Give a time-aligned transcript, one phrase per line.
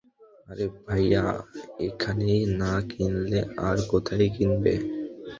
[0.49, 1.23] আরে ভাইয়া,
[1.87, 2.29] এখানে
[2.59, 4.73] না কিনলে আর কোথায় কিনবে?